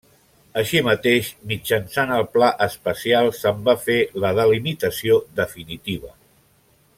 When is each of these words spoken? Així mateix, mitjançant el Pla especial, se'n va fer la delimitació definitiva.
Així 0.59 0.79
mateix, 0.85 1.27
mitjançant 1.51 2.13
el 2.15 2.25
Pla 2.37 2.49
especial, 2.67 3.29
se'n 3.41 3.61
va 3.69 3.77
fer 3.85 3.99
la 4.25 4.33
delimitació 4.41 5.19
definitiva. 5.43 6.15